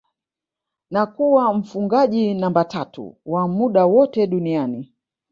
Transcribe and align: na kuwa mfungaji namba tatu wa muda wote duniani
na 0.91 1.05
kuwa 1.05 1.53
mfungaji 1.53 2.33
namba 2.33 2.65
tatu 2.65 3.17
wa 3.25 3.47
muda 3.47 3.85
wote 3.85 4.27
duniani 4.27 4.93